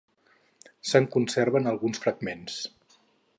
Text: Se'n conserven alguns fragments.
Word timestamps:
Se'n 0.91 1.05
conserven 1.17 1.73
alguns 1.73 2.03
fragments. 2.07 2.57